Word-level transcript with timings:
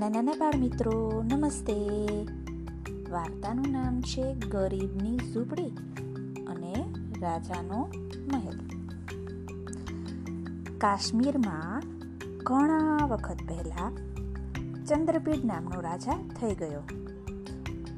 નાના 0.00 0.34
બાળ 0.38 0.56
મિત્રો 0.56 1.22
નમસ્તે. 1.24 1.74
વાર્તાનું 3.10 3.66
નામ 3.72 3.96
છે 4.00 4.22
ગરીબની 4.34 5.16
ઝૂંપડી 5.16 5.72
અને 6.46 6.72
રાજાનો 7.20 7.80
મહેલ. 8.32 8.56
કાશ્મીરમાં 10.78 11.82
ઘણા 12.38 13.06
વખત 13.06 13.42
પહેલા 13.48 13.90
ચંદ્રપીઠ 14.86 15.44
નામનો 15.44 15.80
રાજા 15.80 16.16
થઈ 16.40 16.54
ગયો. 16.54 16.82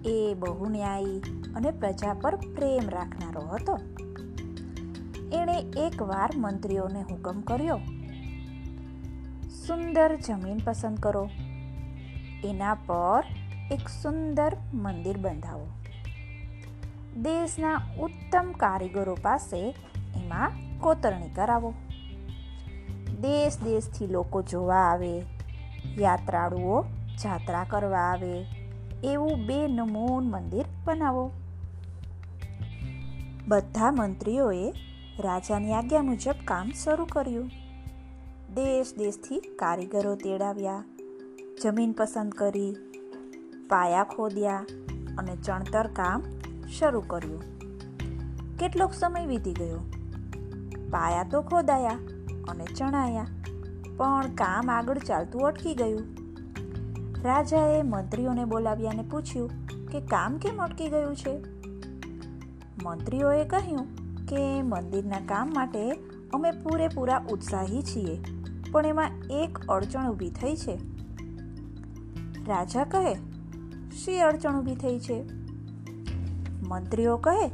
એ 0.04 0.34
બહુ 0.34 0.68
ન્યાયી 0.68 1.22
અને 1.54 1.70
પ્રજા 1.70 2.14
પર 2.14 2.36
પ્રેમ 2.36 2.88
રાખનારો 2.88 3.40
હતો. 3.40 3.78
એણે 5.32 5.58
એકવાર 5.86 6.30
મંત્રીઓને 6.36 7.02
હુકમ 7.02 7.40
કર્યો, 7.40 7.80
સુંદર 9.66 10.16
જમીન 10.16 10.60
પસંદ 10.64 10.98
કરો. 10.98 11.30
એના 12.44 12.74
પર 12.74 13.24
એક 13.70 13.88
સુંદર 13.88 14.56
મંદિર 14.74 15.16
બંધાવો. 15.16 15.66
દેશના 17.16 17.80
ઉત્તમ 18.00 18.52
કારીગરો 18.52 19.14
પાસે 19.22 19.74
એમાં 20.16 20.50
કોતરણી 20.80 21.28
કરાવો. 21.28 21.74
દેશ 23.20 23.58
દેશથી 23.64 24.06
લોકો 24.06 24.42
જોવા 24.42 24.76
આવે, 24.76 25.22
યાત્રાળુઓ 25.98 26.82
જાત્રા 27.22 27.64
કરવા 27.64 27.98
આવે, 27.98 28.46
એવું 29.04 29.46
બે 29.46 29.66
નમૂન 29.68 30.24
મંદિર 30.24 30.64
બનાવો. 30.84 31.30
બધા 33.48 33.90
મંત્રીઓએ 33.90 34.72
રાજાની 35.20 35.72
આજ્ઞા 35.72 36.02
મુજબ 36.02 36.34
કામ 36.44 36.70
શરૂ 36.84 37.04
કર્યું. 37.04 37.50
દેશ 38.54 38.94
દેશથી 38.98 39.40
કારીગરો 39.40 40.14
તેડાવ્યા. 40.14 40.84
જમીન 41.60 41.92
પસંદ 41.92 42.32
કરી, 42.32 42.72
પાયા 43.68 44.04
ખોદ્યા 44.04 44.64
અને 45.18 45.34
ચણતર 45.36 45.88
કામ 45.92 46.22
શરૂ 46.68 47.02
કર્યું. 47.06 47.42
કેટલોક 48.56 48.92
સમય 48.92 49.26
વીતી 49.26 49.52
ગયો. 49.52 49.80
પાયા 50.90 51.28
તો 51.30 51.42
ખોદાયા 51.42 51.98
અને 52.48 52.66
ચણાયા, 52.74 53.26
પણ 53.96 54.34
કામ 54.34 54.70
આગળ 54.70 54.98
ચાલતું 54.98 55.46
અટકી 55.46 55.74
ગયું. 55.74 56.04
રાજાએ 57.22 57.82
મંત્રીઓને 57.82 58.44
બોલાવ્યા 58.44 58.90
અને 58.90 59.04
પૂછ્યું 59.10 59.50
કે 59.88 60.00
કામ 60.06 60.38
કેમ 60.38 60.62
અટકી 60.62 60.88
ગયું 60.88 61.16
છે? 61.16 61.34
મંત્રીઓએ 62.84 63.44
કહ્યું 63.44 63.86
કે 64.26 64.42
મંદિરના 64.62 65.22
કામ 65.26 65.52
માટે 65.54 65.84
અમે 66.34 66.50
પૂરેપૂરા 66.62 67.20
ઉત્સાહી 67.30 67.82
છીએ, 67.82 68.16
પણ 68.72 68.86
એમાં 68.86 69.10
એક 69.40 69.60
અડચણ 69.68 70.10
ઊભી 70.10 70.30
થઈ 70.30 70.56
છે. 70.56 70.76
રાજા 72.48 72.84
કહે, 72.84 73.14
શી 73.90 74.20
અડચણ 74.20 74.58
ઊભી 74.58 74.74
થઈ 74.74 74.98
છે? 74.98 75.24
મંત્રીઓ 76.68 77.16
કહે, 77.16 77.50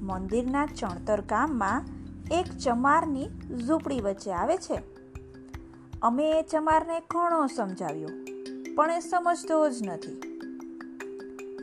મંદિરના 0.00 0.66
ચણતર 0.66 1.20
કામમાં 1.20 1.84
એક 2.30 2.46
ચમારની 2.58 3.28
ઝૂંપડી 3.66 4.00
વચ્ચે 4.00 4.32
આવે 4.32 4.56
છે. 4.56 4.82
અમે 6.02 6.30
એ 6.30 6.42
ચમારને 6.42 7.00
ઘણો 7.10 7.46
સમજાવ્યો, 7.46 8.08
પણ 8.74 8.90
એ 8.90 9.00
સમજતો 9.00 9.70
જ 9.70 9.88
નથી. 9.88 10.18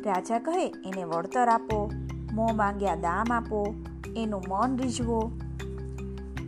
રાજા 0.05 0.39
કહે, 0.39 0.65
એને 0.65 1.03
વળતર 1.03 1.47
આપો, 1.47 1.91
મોં 2.33 2.55
માંગ્યા 2.55 2.95
દામ 2.95 3.33
આપો, 3.33 3.75
એનું 4.15 4.43
મન 4.49 4.77
રીઝવો. 4.77 5.31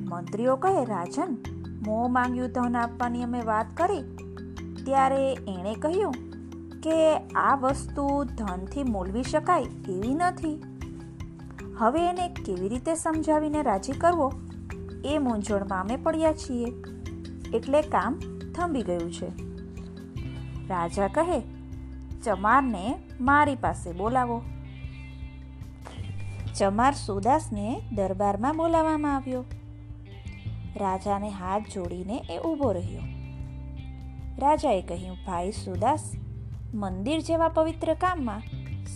મંત્રીઓ 0.10 0.56
કહે, 0.56 0.86
રાજન, 0.86 1.38
મોં 1.86 2.12
માંગ્યું 2.14 2.50
ધન 2.50 2.78
આપવાની 2.78 3.24
અમે 3.24 3.42
વાત 3.42 3.66
કરી 3.78 4.21
ત્યારે 4.86 5.34
એણે 5.34 5.76
કહ્યું 5.76 6.12
કે 6.82 7.18
આ 7.18 7.56
વસ્તુ 7.56 8.24
ધનથી 8.24 8.84
મોલવી 8.84 9.24
શકાય 9.24 9.62
એવી 9.90 10.14
નથી. 10.14 10.64
હવે 11.78 12.10
એને 12.10 12.28
કેવી 12.28 12.70
રીતે 12.70 12.96
સમજાવીને 12.96 13.62
રાજી 13.62 13.92
કરવો? 13.92 14.34
એ 15.06 15.18
મૂંઝવણમાં 15.18 15.82
અમે 15.82 15.96
પડ્યા 15.96 16.34
છીએ. 16.34 16.66
એટલે 17.54 17.82
કામ 17.82 18.20
થંભી 18.56 18.82
ગયું 18.82 19.14
છે. 19.14 19.28
રાજા 20.68 21.08
કહે, 21.08 21.42
ચમારને 22.24 23.00
મારી 23.22 23.56
પાસે 23.56 23.92
બોલાવો. 23.92 24.42
ચમાર 26.60 26.94
સુદાસને 26.94 27.82
દરબારમાં 27.96 28.58
બોલાવવામાં 28.58 29.16
આવ્યો. 29.16 29.46
રાજાને 30.76 31.30
હાથ 31.30 31.62
જોડીને 31.74 32.26
એ 32.30 32.38
ઊભો 32.38 32.72
રહ્યો. 32.72 33.11
રાજાએ 34.40 34.82
કહ્યું, 34.82 35.16
ભાઈ 35.16 35.52
સુદાસ, 35.52 36.12
મંદિર 36.74 37.20
જેવા 37.20 37.48
પવિત્ર 37.48 37.94
કામમાં 37.94 38.42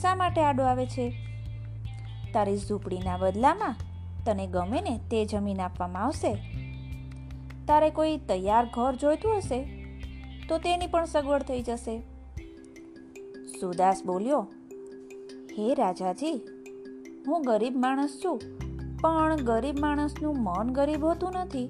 શા 0.01 0.15
માટે 0.15 0.41
આડો 0.41 0.63
આવે 0.63 0.85
છે? 0.85 1.13
તારી 2.33 2.57
ઝૂંપડીના 2.57 3.17
બદલામાં 3.17 3.75
તને 4.25 4.47
ગમે 4.47 4.81
ને 4.81 4.99
તે 5.11 5.25
જમીન 5.25 5.61
આપવામાં 5.61 6.03
આવશે? 6.03 6.33
તારે 7.67 7.89
કોઈ 7.89 8.17
તૈયાર 8.17 8.65
ઘર 8.65 8.95
જોઈતું 8.95 9.37
હશે 9.37 9.63
તો 10.49 10.57
તેની 10.57 10.87
પણ 10.87 11.05
સગવડ 11.05 11.41
થઈ 11.41 11.61
જશે. 11.61 11.99
સુદાસ 13.59 14.01
બોલ્યો, 14.05 14.47
હે 15.59 15.73
રાજાજી, 15.73 16.41
હું 17.27 17.41
ગરીબ 17.41 17.77
માણસ 17.77 18.21
છું, 18.25 18.41
પણ 19.01 19.35
ગરીબ 19.35 19.79
માણસનું 19.79 20.37
મન 20.39 20.69
ગરીબ 20.69 21.05
હોતું 21.05 21.31
નથી. 21.31 21.69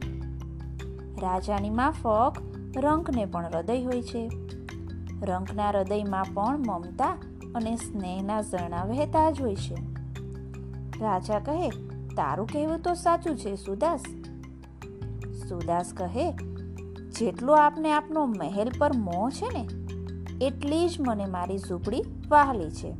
રાજાની 1.22 1.70
માફક 1.70 2.55
રંકને 2.76 3.26
પણ 3.26 3.46
હૃદય 3.46 3.84
હોય 3.84 4.02
છે. 4.02 4.32
રંકના 5.22 5.70
હૃદયમાં 5.70 6.26
પણ 6.34 6.58
મમતા 6.58 7.18
અને 7.56 7.76
સ્નેહના 7.76 8.42
ઝરણા 8.42 8.84
વહેતા 8.84 9.32
જ 9.32 9.42
હોય 9.42 9.56
છે. 9.56 9.76
રાજા 11.02 11.40
કહે, 11.40 11.70
તારું 12.16 12.48
કહેવું 12.48 12.80
તો 12.80 12.94
સાચું 12.94 13.38
છે, 13.38 13.56
સુદાસ. 13.56 14.04
સુદાસ 15.50 15.94
કહે, 15.94 16.32
જેટલો 17.10 17.54
આપને 17.54 17.92
આપનો 17.92 18.26
મહેલ 18.26 18.72
પર 18.78 18.94
મોહ 18.94 19.30
છે 19.30 19.60
ને, 19.60 19.68
એટલી 20.46 20.90
જ 20.90 20.98
મને 21.08 21.26
મારી 21.26 21.58
ઝૂંપડી 21.58 22.04
વહાલી 22.30 22.70
છે. 22.72 22.96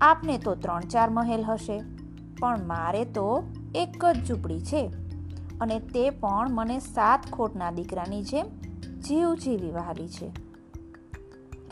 આપને 0.00 0.38
તો 0.38 0.54
ત્રણ 0.54 0.80
ચાર 0.80 1.10
મહેલ 1.10 1.42
હશે, 1.42 1.82
પણ 2.40 2.66
મારે 2.66 3.04
તો 3.04 3.42
એક 3.74 4.04
જ 4.04 4.26
ઝૂંપડી 4.26 4.60
છે 4.60 4.92
અને 5.60 5.78
તે 5.78 6.10
પણ 6.10 6.50
મને 6.50 6.78
સાત 6.78 7.20
ખોટના 7.32 7.70
દીકરાની 7.70 8.22
જેમ 8.22 8.46
જીવ 9.08 9.34
જીવી 9.34 9.70
વહાલી 9.70 10.08
છે. 10.08 10.32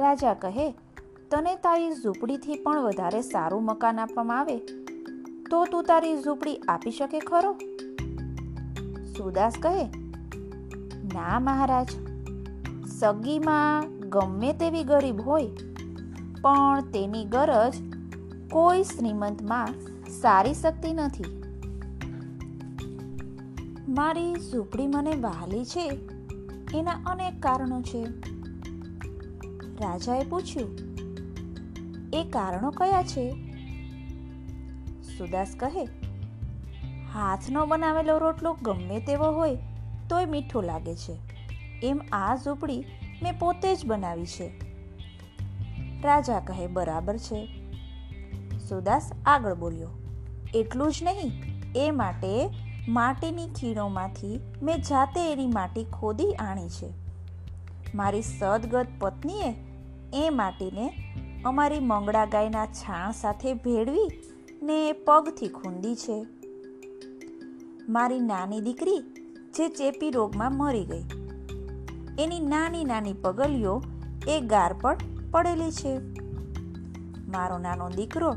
રાજા 0.00 0.34
કહે, 0.34 0.70
તને 1.30 1.56
તારી 1.56 1.90
ઝૂંપડીથી 1.90 2.62
પણ 2.62 2.82
વધારે 2.82 3.22
સારું 3.22 3.64
મકાન 3.64 4.00
આપવામાં 4.00 4.40
આવે, 4.40 4.58
તો 5.50 5.64
તું 5.64 5.84
તારી 5.84 6.22
ઝૂંપડી 6.22 6.56
આપી 6.56 6.90
શકે 6.90 7.20
ખરો? 7.20 7.52
સુદાસ 9.04 9.54
કહે, 9.62 9.84
ના 11.14 11.40
મહારાજ, 11.40 11.90
સગીમાં 12.86 13.98
ગમે 14.00 14.52
તેવી 14.52 14.84
ગરીબ 14.84 15.20
હોય, 15.20 15.46
પણ 16.42 16.80
તેની 16.80 17.24
ગરજ 17.24 17.74
કોઈ 18.50 18.82
શ્રીમંતમાં 18.82 19.68
સારી 20.10 20.54
શકતી 20.54 20.92
નથી. 20.92 21.24
મારી 23.88 24.34
ઝૂંપડી 24.34 24.86
મને 24.86 25.10
વહાલી 25.10 25.64
છે? 25.64 26.17
એના 26.74 26.92
અનેક 27.06 27.42
કારણો 27.42 27.82
છે. 27.82 28.02
રાજાએ 29.80 30.24
પૂછ્યું, 30.24 30.78
એ 32.12 32.24
કારણો 32.24 32.70
કયા 32.70 33.02
છે? 33.02 33.32
સુદાસ 35.18 35.54
કહે, 35.56 35.84
હાથનો 37.14 37.66
બનાવેલો 37.66 38.18
રોટલો 38.18 38.52
ગમે 38.62 39.00
તેવો 39.00 39.24
હોય 39.24 39.56
તોય 40.08 40.25
મીઠો 40.25 40.60
લાગે 40.60 40.94
છે. 40.94 41.16
એમ 41.82 42.00
આ 42.12 42.37
ઝૂંપડી 42.37 42.84
મેં 43.22 43.38
પોતે 43.38 43.76
જ 43.76 43.87
બનાવી 43.87 44.26
છે. 44.26 44.48
રાજા 46.02 46.40
કહે, 46.40 46.66
બરાબર 46.66 47.16
છે. 47.16 47.48
સુદાસ 48.69 49.12
આગળ 49.26 49.54
બોલ્યો, 49.54 49.88
એટલું 50.54 50.93
જ 50.93 51.02
નહીં, 51.02 51.31
એ 51.76 51.90
માટે 51.90 52.50
માટીની 52.88 53.49
ખીણોમાંથી 53.49 54.40
મેં 54.62 54.82
જાતે 54.82 55.32
એની 55.32 55.46
માટી 55.46 55.85
ખોદી 55.85 56.32
આણી 56.32 56.69
છે. 56.69 56.88
મારી 57.94 58.23
સદગત 58.23 58.87
પત્નીએ 58.99 59.50
એ 60.14 60.31
માટીને 60.31 60.87
અમારી 61.44 61.81
મંગળા 61.81 62.25
ગાયના 62.25 62.67
છાણ 62.67 63.12
સાથે 63.12 63.55
ભેળવી 63.55 64.08
ને 64.62 64.93
પગથી 64.93 65.49
ખૂંદી 65.49 65.94
છે. 65.94 66.19
મારી 67.88 68.20
નાની 68.20 68.61
દીકરી 68.61 68.99
જે 69.55 69.69
ચેપી 69.69 70.11
રોગમાં 70.11 70.56
મરી 70.56 70.84
ગઈ. 70.84 71.05
એની 72.19 72.41
નાની 72.41 72.84
નાની 72.84 73.12
પગલીઓ 73.12 73.82
એ 74.29 74.41
ગાર 74.41 74.75
પર 74.81 74.96
પડેલી 75.31 75.73
છે. 75.73 75.99
મારો 77.29 77.58
નાનો 77.58 77.88
દીકરો 77.91 78.34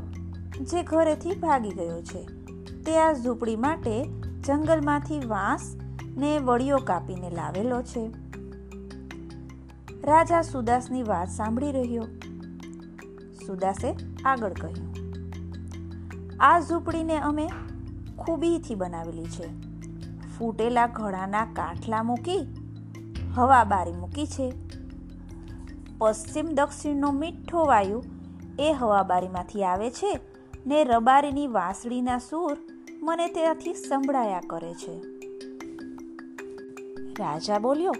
જે 0.60 0.82
ઘરેથી 0.82 1.34
ભાગી 1.34 1.70
ગયો 1.70 2.02
છે, 2.02 2.26
તે 2.82 2.98
આ 2.98 3.12
ઝૂંપડી 3.12 3.56
માટે 3.56 4.21
જંગલમાંથી 4.46 5.26
વાંસ 5.26 5.76
ને 6.16 6.38
વડીઓ 6.38 6.78
કાપીને 6.78 7.30
લાવેલો 7.30 7.82
છે. 7.82 8.08
રાજા 10.02 10.42
સુદાસની 10.42 11.02
વાત 11.02 11.28
સાંભળી 11.28 11.72
રહ્યો. 11.72 12.02
સુદાસે 13.46 13.92
આગળ 14.24 14.52
કહ્યું, 14.52 14.88
આ 16.40 16.60
ઝૂંપડીને 16.60 17.18
અમે 17.18 17.46
ખૂબીથી 18.18 18.74
બનાવેલી 18.74 19.24
છે. 19.24 19.48
ફૂટેલા 20.38 20.86
ઘડાના 20.86 21.44
કાઠલા 21.44 22.02
મૂકી, 22.02 22.40
હવા 23.34 23.64
બારી 23.64 23.92
મૂકી 23.92 24.26
છે. 24.26 24.52
પશ્ચિમ 25.98 26.46
દક્ષિણનો 26.54 27.12
મીઠો 27.12 27.64
વાયુ 27.66 28.02
એ 28.58 28.72
હવાબારીમાંથી 28.72 29.64
આવે 29.64 29.90
છે 29.90 30.20
ને 30.66 30.84
રબારીની 30.84 31.46
વાંસળીના 31.46 32.18
સૂર 32.18 32.58
મને 33.04 33.28
ત્યાંથી 33.28 33.74
સંભળાયા 33.74 34.42
કરે 34.46 34.74
છે. 34.74 35.00
રાજા 37.18 37.58
બોલ્યો, 37.58 37.92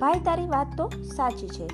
ભાઈ, 0.00 0.20
તારી 0.24 0.46
વાત 0.46 0.66
તો 0.76 0.88
સાચી 0.88 1.48
છે. 1.48 1.68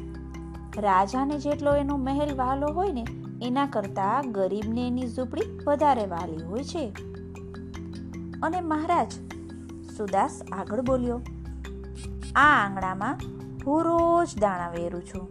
રાજાને 0.80 1.38
જેટલો 1.38 1.74
એનો 1.74 1.96
મહેલ 1.96 2.36
વહાલો 2.36 2.66
હોય 2.66 2.92
ને, 2.92 3.04
એના 3.42 3.66
કરતાં 3.66 4.32
ગરીબને 4.32 4.86
એની 4.86 5.06
ઝૂંપડી 5.06 5.58
વધારે 5.66 6.06
વહાલી 6.06 6.44
હોય 6.44 6.62
છે. 6.62 6.92
અને 8.42 8.60
મહારાજ 8.60 9.12
સુદાસ 9.96 10.42
આગળ 10.52 10.80
બોલ્યો, 10.80 11.20
આ 12.36 12.64
આંગણામાં 12.64 13.18
હું 13.66 13.84
રોજ 13.84 14.38
દાણા 14.40 14.70
વેરું 14.70 15.02
છું. 15.02 15.28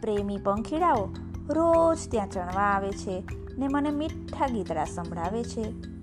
પ્રેમી 0.00 0.36
પંખીડાઓ 0.36 1.08
રોજ 1.48 1.98
ત્યાં 2.10 2.30
ચણવા 2.30 2.62
આવે 2.62 2.90
છે 2.90 3.24
ને 3.58 3.68
મને 3.68 3.90
મીઠા 3.90 4.46
ગીતડા 4.46 4.84
સંભળાવે 4.84 5.44
છે. 5.44 5.95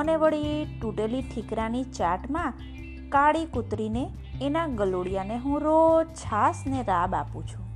અને 0.00 0.16
વળી 0.16 0.78
તૂટેલી 0.80 1.22
ઠીકરાની 1.22 1.84
ચાટમાં 1.84 2.54
કાળી 3.08 3.44
કૂતરીને 3.44 4.10
એના 4.42 4.66
ગલોડિયાને 4.66 5.38
હું 5.38 5.60
રોજ 5.60 6.06
છાસને 6.06 6.82
રાબ 6.82 7.14
આપું 7.14 7.46
છું. 7.46 7.66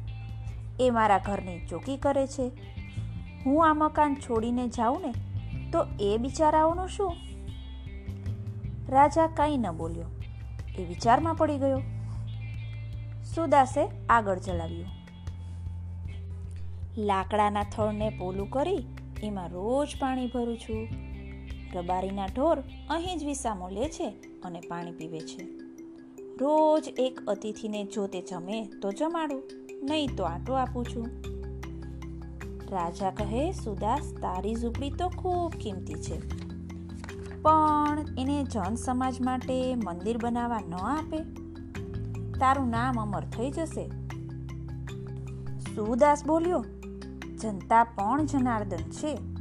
એ 0.80 0.90
મારા 0.90 1.18
ઘરની 1.18 1.66
ચોકી 1.66 1.96
કરે 1.96 2.26
છે. 2.26 2.50
હું 3.46 3.70
આ 3.70 3.74
મકાન 3.74 4.14
છોડીને 4.14 4.68
જાઉં 4.68 5.02
ને 5.02 5.12
તો 5.70 5.86
એ 6.00 6.16
બિચારાઓનું 6.16 6.88
શું? 6.88 7.16
રાજા 8.88 9.26
કંઈ 9.26 9.56
ન 9.56 9.70
બોલ્યો. 9.70 10.04
એ 10.78 10.84
વિચારમાં 10.84 11.34
પડી 11.34 11.58
ગયો. 11.58 11.80
સુદાસે 13.34 14.06
આગળ 14.10 14.38
ચલાવ્યું. 14.38 14.86
લાકડાના 16.98 17.62
થળને 17.62 18.08
પોલું 18.08 18.50
કરી 18.50 18.86
એમાં 19.22 19.48
રોજ 19.48 19.88
પાણી 20.00 20.26
ભરું 20.26 20.58
છું. 20.58 21.03
રબારીના 21.74 22.26
ઢોર 22.26 22.58
અહીં 22.90 23.18
જ 23.18 23.24
વિસામો 23.24 23.68
લે 23.68 23.88
છે 23.88 24.14
અને 24.42 24.60
પાણી 24.60 24.92
પીવે 24.92 25.20
છે. 25.20 25.44
રોજ 26.40 26.88
એક 26.98 27.20
અતિથિને 27.28 27.84
જો 27.84 28.06
તે 28.06 28.20
જમે 28.20 28.68
તો 28.82 28.92
જમાડું, 28.92 29.42
નહીં 29.82 30.16
તો 30.16 30.24
આટો 30.24 30.52
આપું 30.52 30.84
છું. 30.84 31.06
રાજા 32.70 33.10
કહે, 33.10 33.52
સુદાસ, 33.52 34.14
તારી 34.22 34.54
ઝૂંપડી 34.54 34.90
તો 34.90 35.08
ખૂબ 35.08 35.52
કિંમતી 35.52 35.94
છે. 35.94 36.44
પણ 37.42 38.06
એને 38.18 38.44
જન 38.44 38.74
સમાજ 38.74 39.20
માટે 39.20 39.74
મંદિર 39.74 40.18
બનાવવા 40.18 40.60
ન 40.68 40.74
આપે. 40.74 41.18
તારું 42.38 42.70
નામ 42.70 43.00
અમર 43.00 43.24
થઈ 43.24 43.50
જશે. 43.50 43.90
સુદાસ 45.74 46.26
બોલ્યો, 46.26 46.64
જનતા 47.42 47.84
પણ 47.84 48.26
જનાર્દન 48.26 48.76
છે. 48.76 49.33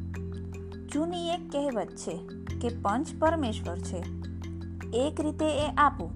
જૂની 0.94 1.30
એક 1.30 1.52
કહેવત 1.52 1.88
છે 1.88 2.20
કે 2.62 2.68
પંચ 2.68 3.08
પરમેશ્વર 3.20 3.78
છે. 3.78 4.06
એક 4.94 5.22
રીતે 5.22 5.46
એ 5.46 5.72
આપું, 5.78 6.12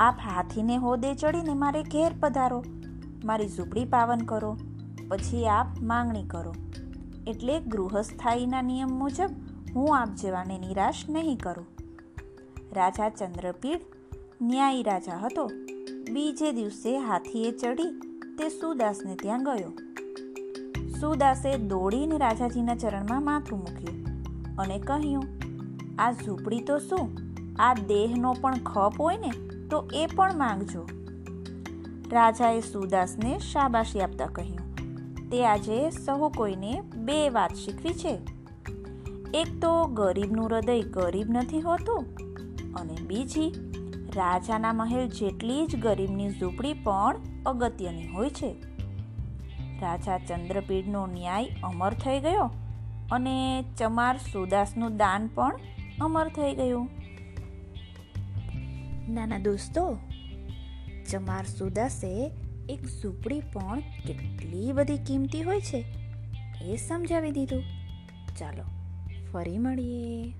આપ 0.00 0.18
હાથીને 0.18 0.76
હોદે 0.76 1.14
ચડીને 1.14 1.54
મારે 1.54 1.82
ઘેર 1.82 2.12
પધારો, 2.20 2.64
મારી 3.24 3.48
ઝૂંપડી 3.48 3.84
પાવન 3.84 4.18
કરો, 4.18 4.56
પછી 5.08 5.46
આપ 5.46 5.66
માંગણી 5.82 6.24
કરો. 6.24 6.54
એટલે 7.26 7.60
ગૃહસ્થાયીના 7.60 8.62
નિયમ 8.62 8.88
મુજબ 8.88 9.30
હું 9.74 9.98
આપ 9.98 10.08
જેવાને 10.14 10.58
નિરાશ 10.58 10.94
નહીં 11.08 11.38
કરું. 11.38 11.66
રાજા 12.72 13.08
ચંદ્રપીડ 13.08 13.80
ન્યાયી 14.42 14.82
રાજા 14.82 15.18
હતો. 15.18 15.50
બીજે 16.12 16.52
દિવસે 16.52 16.98
હાથીએ 16.98 17.50
ચડી 17.50 18.00
તે 18.38 18.48
સુદાસને 18.48 19.16
ત્યાં 19.16 19.44
ગયો. 19.44 19.72
સુદાસે 21.00 21.58
દોડીને 21.58 22.18
રાજાજીના 22.18 22.76
ચરણમાં 22.76 23.24
માથું 23.24 23.58
મૂક્યું. 23.58 24.05
અને 24.58 24.78
કહ્યું, 24.78 25.24
આ 25.98 26.12
ઝૂંપડી 26.12 26.60
તો 26.60 26.78
શું? 26.78 27.10
આ 27.58 27.74
દેહનો 27.74 28.32
પણ 28.40 28.54
ખપ 28.54 29.00
હોય 29.00 29.16
ને, 29.16 29.32
તો 29.68 29.88
એ 29.94 30.06
પણ 30.06 30.38
માંગજો. 30.38 30.88
રાજાએ 32.12 32.60
સુદાસને 32.60 33.38
શાબાશી 33.38 34.00
આપતા 34.00 34.26
કહ્યું, 34.26 35.28
તે 35.30 35.46
આજે 35.46 35.90
સહુ 35.90 36.28
કોઈને 36.28 36.80
બે 36.80 37.28
વાત 37.28 37.54
શીખવી 37.54 37.94
છે. 37.94 38.18
એક 39.34 39.60
તો 39.62 39.84
ગરીબનું 39.84 40.46
હૃદય 40.46 40.82
ગરીબ 40.82 41.30
નથી 41.30 41.60
હોતું 41.60 42.04
અને 42.74 42.96
બીજી, 43.06 43.52
રાજાના 44.14 44.72
મહેલ 44.72 45.08
જેટલી 45.08 45.66
જ 45.66 45.76
ગરીબની 45.76 46.30
ઝૂંપડી 46.30 46.72
પણ 46.72 47.16
અગત્યની 47.46 48.06
હોય 48.06 48.30
છે. 48.30 48.52
રાજા 49.80 50.18
ચંદ્રપીડનો 50.18 51.06
ન્યાય 51.06 51.48
અમર 51.62 51.92
થઈ 51.94 52.20
ગયો 52.20 52.50
અને 53.12 53.64
ચમાર 53.78 54.16
સુદાસનું 54.16 54.96
દાન 54.96 55.26
પણ 55.26 55.60
અમર 56.00 56.28
થઈ 56.28 56.54
ગયું. 56.54 56.88
નાના 59.08 59.38
દોસ્તો, 59.38 59.98
ચમાર 61.10 61.44
સુદાસે 61.44 62.30
એક 62.68 62.84
ઝૂંપડી 62.84 63.40
પણ 63.40 63.80
કેટલી 63.80 64.72
બધી 64.72 64.98
કિંમતી 64.98 65.42
હોય 65.42 65.60
છે 65.60 65.84
એ 66.64 66.76
સમજાવી 66.76 67.30
દીધું. 67.30 67.62
ચાલો, 68.38 68.64
ફરી 69.32 69.58
મળીએ. 69.58 70.32